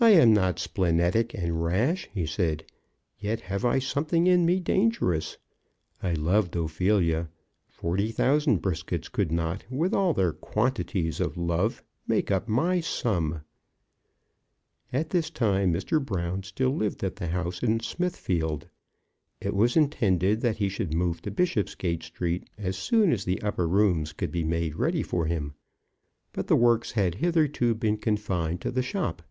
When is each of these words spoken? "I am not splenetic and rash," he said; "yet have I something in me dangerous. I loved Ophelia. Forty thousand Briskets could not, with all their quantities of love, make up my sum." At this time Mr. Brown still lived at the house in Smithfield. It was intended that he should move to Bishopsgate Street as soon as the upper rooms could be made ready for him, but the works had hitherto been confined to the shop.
"I 0.00 0.10
am 0.10 0.32
not 0.34 0.58
splenetic 0.58 1.32
and 1.32 1.62
rash," 1.62 2.08
he 2.12 2.26
said; 2.26 2.64
"yet 3.20 3.42
have 3.42 3.64
I 3.64 3.78
something 3.78 4.26
in 4.26 4.44
me 4.44 4.58
dangerous. 4.58 5.38
I 6.02 6.12
loved 6.14 6.56
Ophelia. 6.56 7.28
Forty 7.68 8.10
thousand 8.10 8.60
Briskets 8.62 9.08
could 9.12 9.30
not, 9.30 9.62
with 9.70 9.94
all 9.94 10.12
their 10.12 10.32
quantities 10.32 11.20
of 11.20 11.36
love, 11.36 11.84
make 12.08 12.32
up 12.32 12.48
my 12.48 12.80
sum." 12.80 13.42
At 14.92 15.10
this 15.10 15.30
time 15.30 15.72
Mr. 15.72 16.04
Brown 16.04 16.42
still 16.42 16.74
lived 16.74 17.04
at 17.04 17.14
the 17.14 17.28
house 17.28 17.62
in 17.62 17.78
Smithfield. 17.78 18.66
It 19.40 19.54
was 19.54 19.76
intended 19.76 20.40
that 20.40 20.56
he 20.56 20.68
should 20.68 20.92
move 20.94 21.22
to 21.22 21.30
Bishopsgate 21.30 22.02
Street 22.02 22.50
as 22.58 22.76
soon 22.76 23.12
as 23.12 23.24
the 23.24 23.40
upper 23.40 23.68
rooms 23.68 24.12
could 24.12 24.32
be 24.32 24.42
made 24.42 24.74
ready 24.74 25.04
for 25.04 25.26
him, 25.26 25.54
but 26.32 26.48
the 26.48 26.56
works 26.56 26.92
had 26.92 27.14
hitherto 27.16 27.76
been 27.76 27.98
confined 27.98 28.60
to 28.62 28.72
the 28.72 28.82
shop. 28.82 29.22